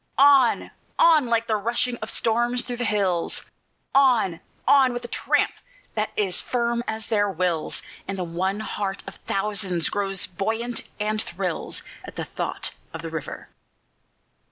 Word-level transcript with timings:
On! 0.17 0.71
on! 0.97 1.27
like 1.27 1.45
the 1.45 1.55
rushing 1.57 1.95
of 1.97 2.09
storms 2.09 2.63
through 2.63 2.77
the 2.77 2.85
hills; 2.85 3.45
On! 3.93 4.39
on! 4.67 4.93
with 4.93 5.05
a 5.05 5.07
tramp 5.07 5.51
that 5.93 6.09
is 6.15 6.41
firm 6.41 6.83
as 6.87 7.05
their 7.07 7.29
wills; 7.29 7.83
And 8.07 8.17
the 8.17 8.23
one 8.23 8.61
heart 8.61 9.03
of 9.05 9.17
thousands 9.27 9.89
grows 9.89 10.25
buoyant, 10.25 10.89
and 10.99 11.21
thrills, 11.21 11.83
At 12.03 12.15
the 12.15 12.25
thought 12.25 12.71
of 12.95 13.03
the 13.03 13.11
river. 13.11 13.49